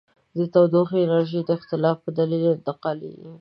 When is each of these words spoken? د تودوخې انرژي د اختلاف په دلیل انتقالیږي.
د 0.37 0.39
تودوخې 0.53 0.97
انرژي 1.03 1.41
د 1.45 1.49
اختلاف 1.57 1.97
په 2.03 2.09
دلیل 2.19 2.43
انتقالیږي. 2.55 3.29